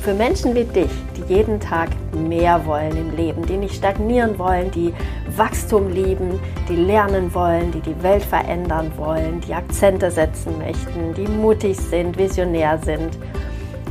[0.00, 4.70] für Menschen wie dich, die jeden Tag mehr wollen im Leben, die nicht stagnieren wollen,
[4.70, 4.94] die
[5.36, 11.28] Wachstum lieben, die lernen wollen, die die Welt verändern wollen, die Akzente setzen möchten, die
[11.28, 13.18] mutig sind, visionär sind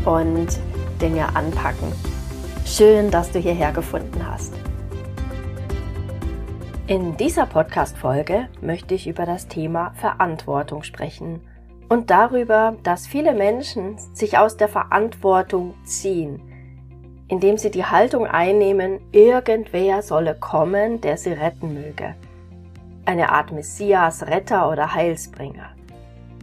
[0.05, 0.59] und
[0.99, 1.91] Dinge anpacken.
[2.65, 4.53] Schön, dass du hierher gefunden hast.
[6.87, 11.41] In dieser Podcast-Folge möchte ich über das Thema Verantwortung sprechen
[11.89, 16.39] und darüber, dass viele Menschen sich aus der Verantwortung ziehen,
[17.27, 22.15] indem sie die Haltung einnehmen, irgendwer solle kommen, der sie retten möge.
[23.05, 25.71] Eine Art Messias, Retter oder Heilsbringer.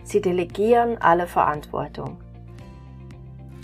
[0.03, 2.17] Sie delegieren alle Verantwortung.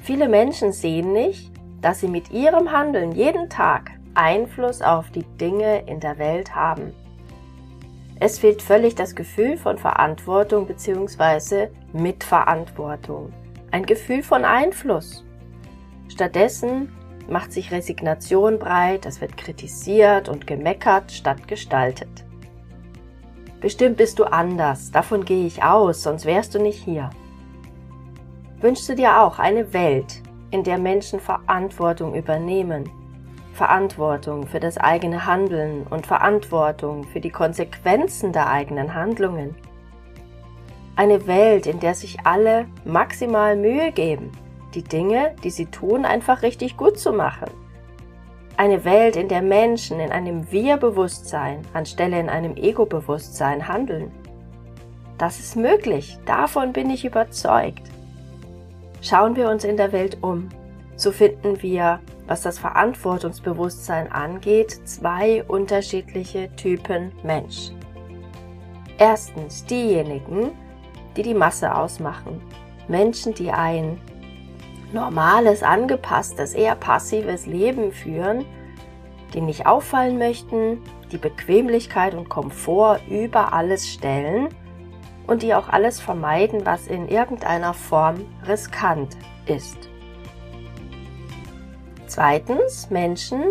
[0.03, 5.83] Viele Menschen sehen nicht, dass sie mit ihrem Handeln jeden Tag Einfluss auf die Dinge
[5.87, 6.93] in der Welt haben.
[8.25, 11.70] Es fehlt völlig das Gefühl von Verantwortung bzw.
[11.92, 13.33] Mitverantwortung.
[13.73, 15.25] Ein Gefühl von Einfluss.
[16.06, 16.93] Stattdessen
[17.28, 22.25] macht sich Resignation breit, es wird kritisiert und gemeckert statt gestaltet.
[23.61, 27.11] Bestimmt bist du anders, davon gehe ich aus, sonst wärst du nicht hier.
[28.61, 32.89] Wünschst du dir auch eine Welt, in der Menschen Verantwortung übernehmen,
[33.53, 39.55] Verantwortung für das eigene Handeln und Verantwortung für die Konsequenzen der eigenen Handlungen.
[40.97, 44.33] Eine Welt, in der sich alle maximal Mühe geben,
[44.75, 47.50] die Dinge, die sie tun, einfach richtig gut zu machen.
[48.56, 54.12] Eine Welt, in der Menschen in einem Wir-Bewusstsein anstelle in einem Ego-Bewusstsein handeln.
[55.19, 57.91] Das ist möglich, davon bin ich überzeugt.
[59.00, 60.48] Schauen wir uns in der Welt um,
[60.97, 67.72] so finden wir was das Verantwortungsbewusstsein angeht, zwei unterschiedliche Typen Mensch.
[68.99, 70.53] Erstens diejenigen,
[71.16, 72.41] die die Masse ausmachen.
[72.88, 74.00] Menschen, die ein
[74.93, 78.44] normales, angepasstes, eher passives Leben führen,
[79.34, 80.78] die nicht auffallen möchten,
[81.10, 84.49] die Bequemlichkeit und Komfort über alles stellen
[85.27, 89.16] und die auch alles vermeiden, was in irgendeiner Form riskant
[89.47, 89.91] ist.
[92.12, 93.43] Zweitens Menschen,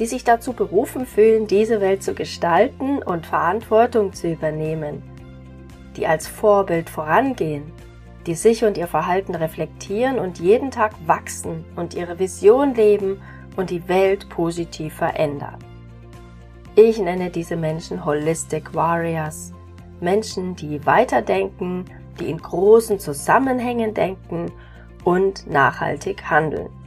[0.00, 5.04] die sich dazu berufen fühlen, diese Welt zu gestalten und Verantwortung zu übernehmen,
[5.96, 7.62] die als Vorbild vorangehen,
[8.26, 13.22] die sich und ihr Verhalten reflektieren und jeden Tag wachsen und ihre Vision leben
[13.54, 15.58] und die Welt positiv verändern.
[16.74, 19.52] Ich nenne diese Menschen Holistic Warriors,
[20.00, 21.84] Menschen, die weiterdenken,
[22.18, 24.50] die in großen Zusammenhängen denken
[25.04, 26.81] und nachhaltig handeln.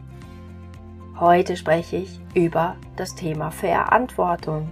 [1.20, 4.70] Heute spreche ich über das Thema Verantwortung.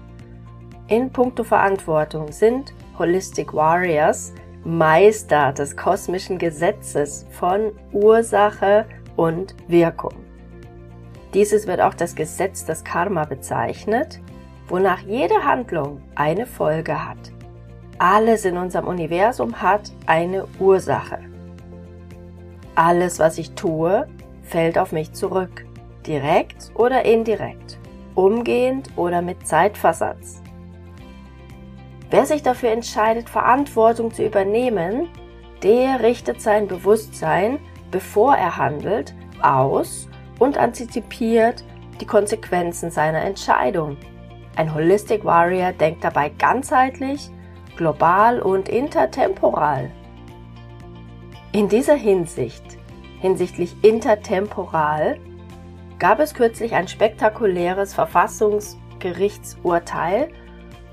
[0.89, 4.33] In puncto Verantwortung sind Holistic Warriors
[4.65, 10.15] Meister des kosmischen Gesetzes von Ursache und Wirkung.
[11.33, 14.19] Dieses wird auch das Gesetz des Karma bezeichnet,
[14.67, 17.31] wonach jede Handlung eine Folge hat.
[17.99, 21.19] Alles in unserem Universum hat eine Ursache.
[22.75, 24.09] Alles, was ich tue,
[24.41, 25.65] fällt auf mich zurück
[26.07, 27.79] direkt oder indirekt,
[28.15, 30.41] umgehend oder mit Zeitversatz.
[32.09, 35.09] Wer sich dafür entscheidet, Verantwortung zu übernehmen,
[35.63, 37.57] der richtet sein Bewusstsein,
[37.89, 40.07] bevor er handelt, aus
[40.39, 41.63] und antizipiert
[41.99, 43.97] die Konsequenzen seiner Entscheidung.
[44.55, 47.31] Ein Holistic Warrior denkt dabei ganzheitlich,
[47.75, 49.89] global und intertemporal.
[51.51, 52.63] In dieser Hinsicht,
[53.19, 55.17] hinsichtlich intertemporal,
[56.03, 60.27] gab es kürzlich ein spektakuläres Verfassungsgerichtsurteil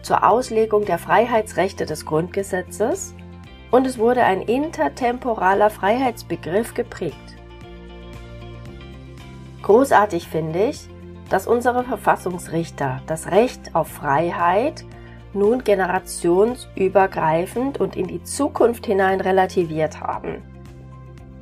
[0.03, 3.17] zur Auslegung der Freiheitsrechte des Grundgesetzes
[3.73, 7.17] und es wurde ein intertemporaler Freiheitsbegriff geprägt.
[9.63, 10.89] Großartig finde ich,
[11.29, 14.85] dass unsere Verfassungsrichter das Recht auf Freiheit
[15.33, 20.41] nun generationsübergreifend und in die Zukunft hinein relativiert haben.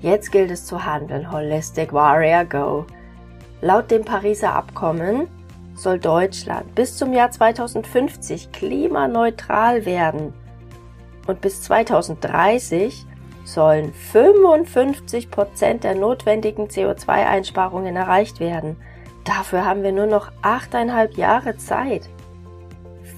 [0.01, 1.31] Jetzt gilt es zu handeln.
[1.31, 2.87] Holistic Warrior Go.
[3.61, 5.29] Laut dem Pariser Abkommen
[5.75, 10.33] soll Deutschland bis zum Jahr 2050 klimaneutral werden
[11.27, 13.05] und bis 2030
[13.45, 18.77] sollen 55 Prozent der notwendigen CO2-Einsparungen erreicht werden.
[19.25, 22.09] Dafür haben wir nur noch achteinhalb Jahre Zeit.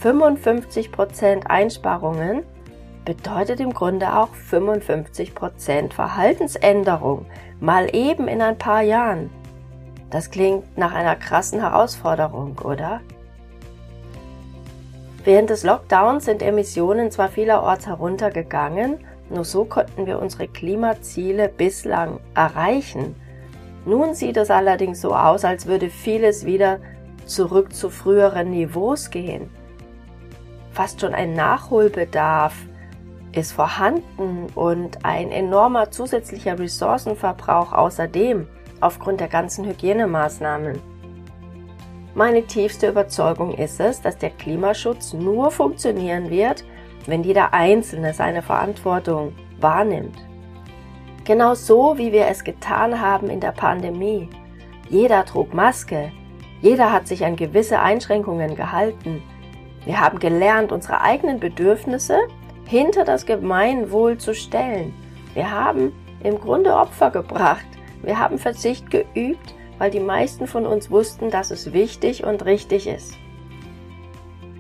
[0.03, 2.45] 55% Einsparungen
[3.05, 7.27] bedeutet im Grunde auch 55% Verhaltensänderung,
[7.61, 9.31] mal eben in ein paar Jahren.
[10.11, 13.01] Das klingt nach einer krassen Herausforderung, oder?
[15.25, 18.99] Während des Lockdowns sind Emissionen zwar vielerorts heruntergegangen,
[19.29, 23.15] nur so konnten wir unsere Klimaziele bislang erreichen.
[23.85, 26.81] Nun sieht es allerdings so aus, als würde vieles wieder
[27.27, 29.51] zurück zu früheren Niveaus gehen.
[30.73, 32.55] Fast schon ein Nachholbedarf
[33.33, 38.49] ist vorhanden und ein enormer zusätzlicher Ressourcenverbrauch außerdem
[38.81, 40.81] aufgrund der ganzen Hygienemaßnahmen.
[42.15, 46.65] Meine tiefste Überzeugung ist es, dass der Klimaschutz nur funktionieren wird,
[47.07, 50.19] wenn jeder Einzelne seine Verantwortung wahrnimmt.
[51.25, 54.29] Genau so, wie wir es getan haben in der Pandemie.
[54.89, 56.11] Jeder trug Maske,
[56.61, 59.23] jeder hat sich an gewisse Einschränkungen gehalten.
[59.85, 62.19] Wir haben gelernt, unsere eigenen Bedürfnisse
[62.67, 64.93] hinter das Gemeinwohl zu stellen.
[65.35, 65.93] Wir haben
[66.23, 67.65] im Grunde Opfer gebracht.
[68.03, 72.87] Wir haben Verzicht geübt, weil die meisten von uns wussten, dass es wichtig und richtig
[72.87, 73.15] ist.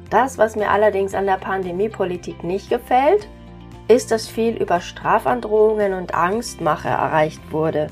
[0.08, 3.28] Das, was mir allerdings an der Pandemiepolitik nicht gefällt,
[3.86, 7.88] ist, dass viel über Strafandrohungen und Angstmache erreicht wurde.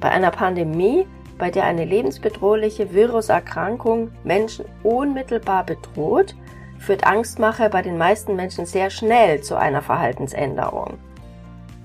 [0.00, 1.06] Bei einer Pandemie,
[1.38, 6.34] bei der eine lebensbedrohliche Viruserkrankung Menschen unmittelbar bedroht,
[6.78, 10.98] führt Angstmache bei den meisten Menschen sehr schnell zu einer Verhaltensänderung.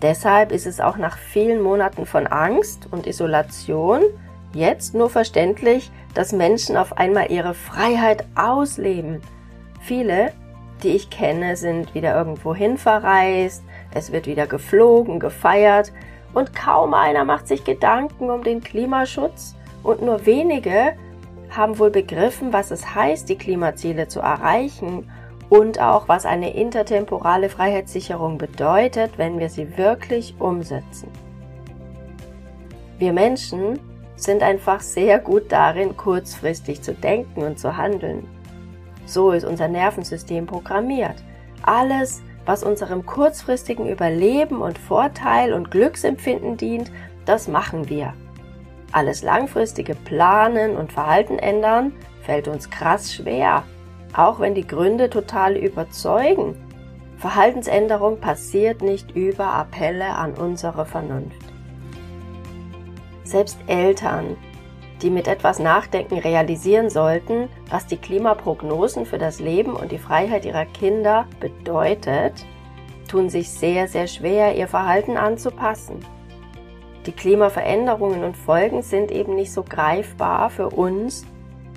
[0.03, 4.01] Deshalb ist es auch nach vielen Monaten von Angst und Isolation
[4.53, 9.21] jetzt nur verständlich, dass Menschen auf einmal ihre Freiheit ausleben,
[9.83, 10.31] Viele,
[10.81, 13.63] die ich kenne, sind wieder irgendwo hin verreist,
[13.94, 15.91] es wird wieder geflogen, gefeiert
[16.33, 20.94] und kaum einer macht sich Gedanken um den Klimaschutz und nur wenige
[21.49, 25.11] haben wohl begriffen, was es heißt, die Klimaziele zu erreichen
[25.50, 31.10] und auch was eine intertemporale Freiheitssicherung bedeutet, wenn wir sie wirklich umsetzen.
[32.98, 33.80] Wir Menschen
[34.16, 38.28] sind einfach sehr gut darin, kurzfristig zu denken und zu handeln.
[39.06, 41.16] So ist unser Nervensystem programmiert.
[41.63, 46.92] Alles, was unserem kurzfristigen Überleben und Vorteil und Glücksempfinden dient,
[47.25, 48.13] das machen wir.
[48.92, 53.63] Alles langfristige Planen und Verhalten ändern fällt uns krass schwer,
[54.13, 56.56] auch wenn die Gründe total überzeugen.
[57.18, 61.42] Verhaltensänderung passiert nicht über Appelle an unsere Vernunft.
[63.24, 64.36] Selbst Eltern
[65.04, 70.45] die mit etwas Nachdenken realisieren sollten, was die Klimaprognosen für das Leben und die Freiheit
[70.45, 72.45] ihrer Kinder bedeutet,
[73.09, 76.00] tun sich sehr, sehr schwer, ihr Verhalten anzupassen.
[77.06, 81.25] Die Klimaveränderungen und Folgen sind eben nicht so greifbar für uns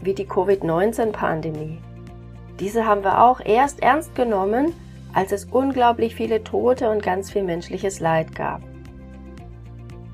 [0.02, 1.80] wie die Covid-19-Pandemie.
[2.60, 4.72] Diese haben wir auch erst ernst genommen,
[5.12, 8.62] als es unglaublich viele Tote und ganz viel menschliches Leid gab.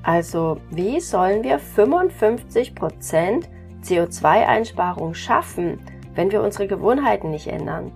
[0.01, 3.45] Also wie sollen wir 55%
[3.83, 5.79] CO2-Einsparung schaffen,
[6.15, 7.91] wenn wir unsere Gewohnheiten nicht ändern?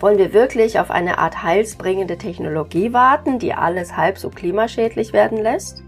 [0.00, 5.38] Wollen wir wirklich auf eine Art heilsbringende Technologie warten, die alles halb so klimaschädlich werden
[5.38, 5.84] lässt?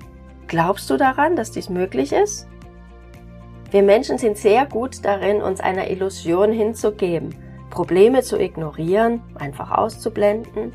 [0.46, 2.46] Glaubst du daran, dass dies möglich ist?
[3.72, 7.34] Wir Menschen sind sehr gut darin, uns einer Illusion hinzugeben,
[7.70, 10.72] Probleme zu ignorieren, einfach auszublenden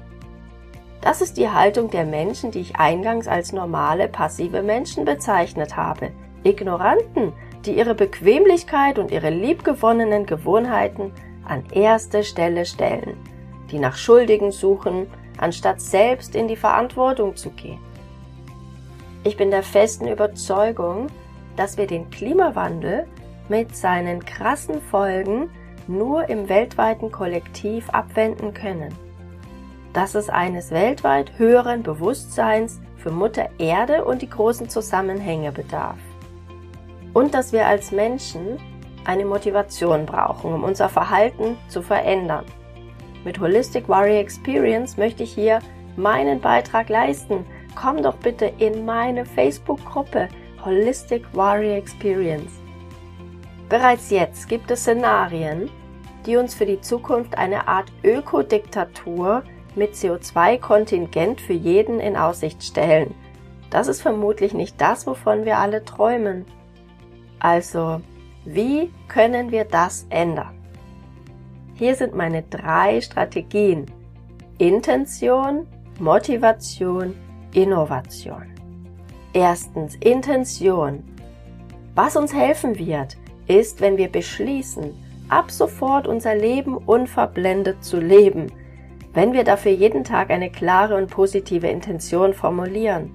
[1.07, 6.11] das ist die Haltung der Menschen, die ich eingangs als normale, passive Menschen bezeichnet habe.
[6.43, 7.33] Ignoranten,
[7.65, 11.13] die ihre Bequemlichkeit und ihre liebgewonnenen Gewohnheiten
[11.45, 13.15] an erste Stelle stellen,
[13.71, 15.07] die nach Schuldigen suchen,
[15.37, 17.79] anstatt selbst in die Verantwortung zu gehen.
[19.23, 21.07] Ich bin der festen Überzeugung,
[21.57, 23.05] dass wir den Klimawandel
[23.49, 25.49] mit seinen krassen Folgen
[25.87, 28.93] nur im weltweiten Kollektiv abwenden können
[29.97, 35.97] dass es eines weltweit höheren Bewusstseins für Mutter Erde und die großen Zusammenhänge bedarf.
[37.13, 38.59] Und dass wir als Menschen
[39.05, 42.45] eine Motivation brauchen, um unser Verhalten zu verändern.
[43.23, 45.61] Mit Holistic Warrior Experience möchte ich hier
[45.95, 47.43] meinen Beitrag leisten.
[47.73, 50.27] Komm doch bitte in meine Facebook-Gruppe
[50.63, 52.51] Holistic Warrior Experience.
[53.69, 55.69] Bereits jetzt gibt es Szenarien,
[56.25, 59.43] die uns für die Zukunft eine Art Ökodiktatur
[59.75, 63.13] mit CO2-Kontingent für jeden in Aussicht stellen.
[63.69, 66.45] Das ist vermutlich nicht das, wovon wir alle träumen.
[67.39, 68.01] Also,
[68.45, 70.57] wie können wir das ändern?
[71.75, 73.85] Hier sind meine drei Strategien.
[74.57, 75.67] Intention,
[75.99, 77.13] Motivation,
[77.53, 78.56] Innovation.
[79.33, 81.03] Erstens, Intention.
[81.95, 83.17] Was uns helfen wird,
[83.47, 84.93] ist, wenn wir beschließen,
[85.29, 88.51] ab sofort unser Leben unverblendet zu leben,
[89.13, 93.11] wenn wir dafür jeden Tag eine klare und positive Intention formulieren.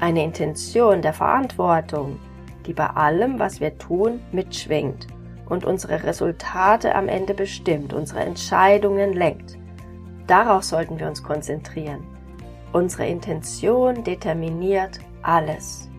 [0.00, 2.18] Eine Intention der Verantwortung,
[2.66, 5.06] die bei allem, was wir tun, mitschwingt
[5.46, 9.58] und unsere Resultate am Ende bestimmt, unsere Entscheidungen lenkt.
[10.26, 12.02] Darauf sollten wir uns konzentrieren.
[12.72, 15.90] Unsere Intention determiniert alles.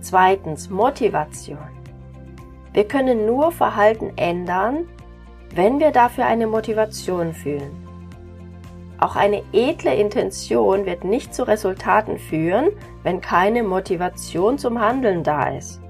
[0.00, 1.58] Zweitens Motivation.
[2.72, 4.86] Wir können nur Verhalten ändern,
[5.54, 7.86] wenn wir dafür eine Motivation fühlen.
[8.98, 12.68] Auch eine edle Intention wird nicht zu Resultaten führen,
[13.02, 15.80] wenn keine Motivation zum Handeln da ist.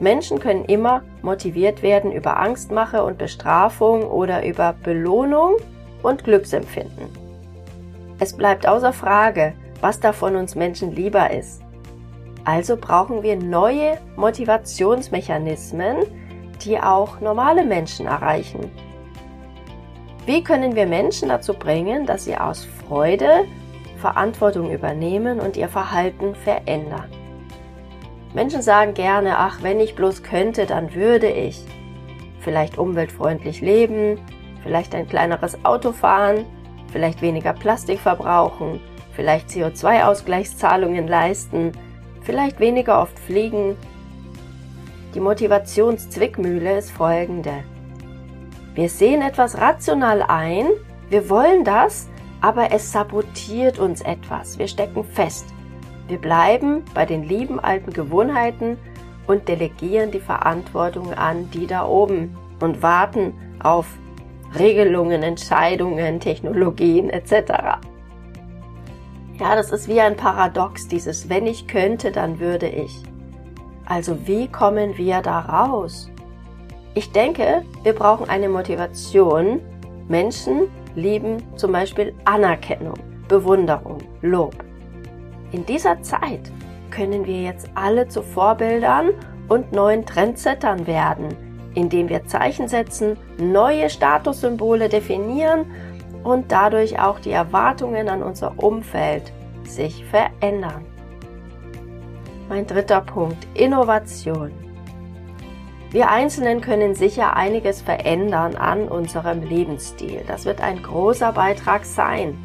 [0.00, 5.56] Menschen können immer motiviert werden über Angstmache und Bestrafung oder über Belohnung
[6.02, 7.08] und Glücksempfinden.
[8.20, 11.62] Es bleibt außer Frage, was davon uns Menschen lieber ist.
[12.44, 15.98] Also brauchen wir neue Motivationsmechanismen,
[16.64, 18.70] die auch normale Menschen erreichen.
[20.26, 23.44] Wie können wir Menschen dazu bringen, dass sie aus Freude
[23.98, 27.10] Verantwortung übernehmen und ihr Verhalten verändern?
[28.34, 31.64] Menschen sagen gerne, ach, wenn ich bloß könnte, dann würde ich.
[32.40, 34.20] Vielleicht umweltfreundlich leben,
[34.62, 36.44] vielleicht ein kleineres Auto fahren,
[36.92, 38.80] vielleicht weniger Plastik verbrauchen,
[39.18, 41.72] vielleicht CO2-Ausgleichszahlungen leisten,
[42.22, 43.74] vielleicht weniger oft fliegen.
[45.12, 47.64] Die Motivationszwickmühle ist folgende.
[48.76, 50.66] Wir sehen etwas rational ein,
[51.10, 52.08] wir wollen das,
[52.40, 55.46] aber es sabotiert uns etwas, wir stecken fest.
[56.06, 58.78] Wir bleiben bei den lieben alten Gewohnheiten
[59.26, 63.34] und delegieren die Verantwortung an die da oben und warten
[63.64, 63.88] auf
[64.56, 67.80] Regelungen, Entscheidungen, Technologien etc.
[69.40, 73.02] Ja, das ist wie ein Paradox, dieses wenn ich könnte, dann würde ich.
[73.86, 76.10] Also wie kommen wir da raus?
[76.94, 79.60] Ich denke, wir brauchen eine Motivation.
[80.08, 80.62] Menschen
[80.96, 84.56] lieben zum Beispiel Anerkennung, Bewunderung, Lob.
[85.52, 86.50] In dieser Zeit
[86.90, 89.10] können wir jetzt alle zu Vorbildern
[89.48, 91.28] und neuen Trendsettern werden,
[91.74, 95.66] indem wir Zeichen setzen, neue Statussymbole definieren
[96.24, 99.32] und dadurch auch die Erwartungen an unser Umfeld
[99.64, 100.84] sich verändern.
[102.48, 104.52] Mein dritter Punkt, Innovation.
[105.90, 110.22] Wir Einzelnen können sicher einiges verändern an unserem Lebensstil.
[110.26, 112.36] Das wird ein großer Beitrag sein.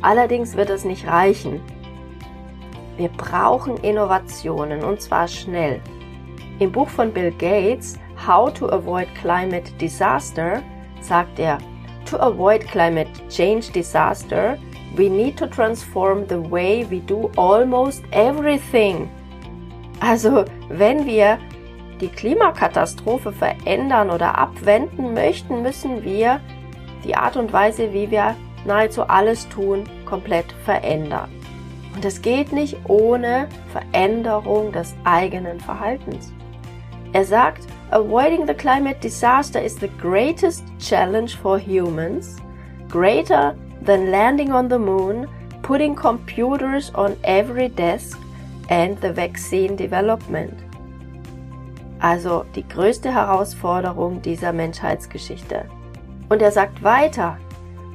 [0.00, 1.60] Allerdings wird es nicht reichen.
[2.96, 5.80] Wir brauchen Innovationen und zwar schnell.
[6.60, 10.62] Im Buch von Bill Gates, How to Avoid Climate Disaster,
[11.00, 11.58] sagt er,
[12.10, 14.58] To avoid climate change disaster,
[14.96, 19.10] we need to transform the way we do almost everything.
[20.00, 21.38] Also, wenn wir
[22.00, 26.40] die Klimakatastrophe verändern oder abwenden möchten, müssen wir
[27.04, 28.34] die Art und Weise, wie wir
[28.64, 31.30] nahezu alles tun, komplett verändern.
[31.94, 36.32] Und es geht nicht ohne Veränderung des eigenen Verhaltens.
[37.12, 42.36] Er sagt, Avoiding the climate disaster is the greatest challenge for humans,
[42.88, 45.26] greater than landing on the moon,
[45.62, 48.18] putting computers on every desk
[48.68, 50.54] and the vaccine development.
[52.00, 55.64] Also die größte Herausforderung dieser Menschheitsgeschichte.
[56.28, 57.38] Und er sagt weiter,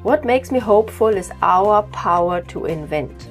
[0.01, 3.29] What makes me hopeful is our power to invent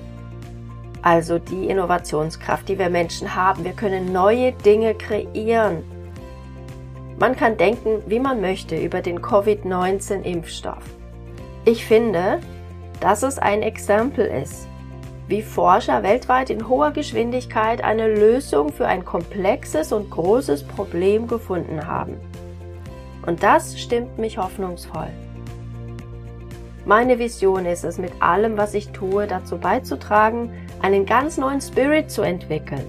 [1.02, 3.64] also die Innovationskraft, die wir Menschen haben.
[3.64, 5.83] Wir können neue Dinge kreieren.
[7.19, 10.83] Man kann denken, wie man möchte, über den Covid-19-Impfstoff.
[11.64, 12.40] Ich finde,
[13.00, 14.66] dass es ein Exempel ist,
[15.28, 21.87] wie Forscher weltweit in hoher Geschwindigkeit eine Lösung für ein komplexes und großes Problem gefunden
[21.87, 22.16] haben.
[23.25, 25.09] Und das stimmt mich hoffnungsvoll.
[26.85, 32.11] Meine Vision ist es, mit allem, was ich tue, dazu beizutragen, einen ganz neuen Spirit
[32.11, 32.85] zu entwickeln,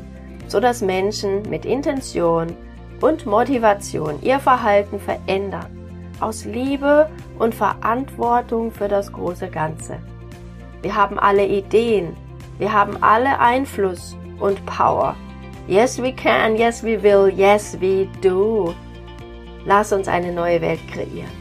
[0.48, 2.56] sodass Menschen mit Intention
[3.02, 5.68] und Motivation ihr Verhalten verändern,
[6.20, 7.10] aus Liebe
[7.40, 9.98] und Verantwortung für das große Ganze.
[10.82, 12.16] Wir haben alle Ideen,
[12.58, 15.16] wir haben alle Einfluss und Power.
[15.68, 18.74] Yes, we can, yes, we will, yes, we do.
[19.66, 21.32] Lass uns eine neue Welt kreieren.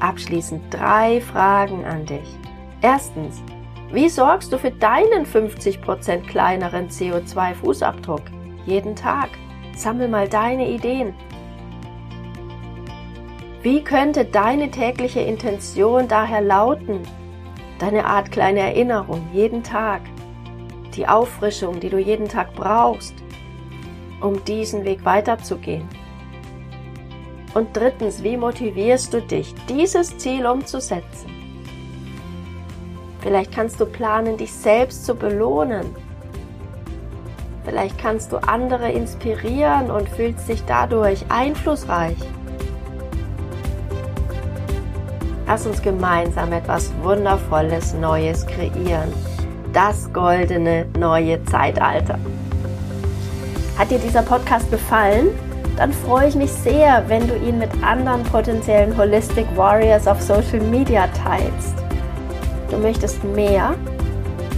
[0.00, 2.36] Abschließend drei Fragen an dich.
[2.82, 3.40] Erstens,
[3.92, 8.22] wie sorgst du für deinen 50% kleineren CO2-Fußabdruck
[8.66, 9.30] jeden Tag?
[9.76, 11.14] Sammel mal deine Ideen.
[13.62, 17.00] Wie könnte deine tägliche Intention daher lauten?
[17.78, 20.02] Deine Art kleine Erinnerung jeden Tag.
[20.94, 23.14] Die Auffrischung, die du jeden Tag brauchst,
[24.20, 25.88] um diesen Weg weiterzugehen.
[27.54, 31.30] Und drittens, wie motivierst du dich, dieses Ziel umzusetzen?
[33.20, 36.03] Vielleicht kannst du planen, dich selbst zu belohnen.
[37.64, 42.16] Vielleicht kannst du andere inspirieren und fühlst dich dadurch einflussreich.
[45.46, 49.12] Lass uns gemeinsam etwas Wundervolles Neues kreieren.
[49.72, 52.18] Das goldene neue Zeitalter.
[53.78, 55.28] Hat dir dieser Podcast gefallen?
[55.76, 60.60] Dann freue ich mich sehr, wenn du ihn mit anderen potenziellen Holistic Warriors auf Social
[60.60, 61.74] Media teilst.
[62.70, 63.74] Du möchtest mehr?